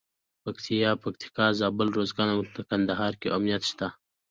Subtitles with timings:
[0.43, 3.87] پکتیا، پکتیکا، زابل، روزګان او کندهار کې امنیت شته.